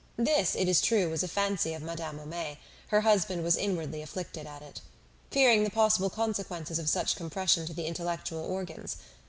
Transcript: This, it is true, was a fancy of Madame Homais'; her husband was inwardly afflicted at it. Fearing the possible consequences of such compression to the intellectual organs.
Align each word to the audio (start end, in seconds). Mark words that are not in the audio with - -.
This, 0.17 0.55
it 0.55 0.67
is 0.67 0.81
true, 0.81 1.11
was 1.11 1.21
a 1.21 1.27
fancy 1.27 1.75
of 1.75 1.83
Madame 1.83 2.17
Homais'; 2.17 2.57
her 2.87 3.01
husband 3.01 3.43
was 3.43 3.55
inwardly 3.55 4.01
afflicted 4.01 4.47
at 4.47 4.63
it. 4.63 4.81
Fearing 5.29 5.63
the 5.63 5.69
possible 5.69 6.09
consequences 6.09 6.79
of 6.79 6.89
such 6.89 7.15
compression 7.15 7.67
to 7.67 7.73
the 7.75 7.85
intellectual 7.85 8.43
organs. 8.43 8.97